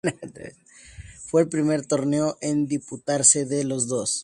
Fue 1.27 1.43
el 1.43 1.47
primer 1.49 1.85
torneo 1.85 2.35
en 2.41 2.65
disputarse 2.65 3.45
de 3.45 3.63
los 3.65 3.87
dos. 3.87 4.19